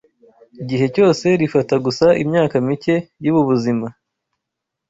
[0.61, 3.87] igihe cyose rifata gusa imyaka mike y’ubu buzima